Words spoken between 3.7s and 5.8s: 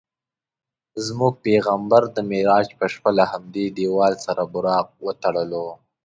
دیوال سره براق وتړلو.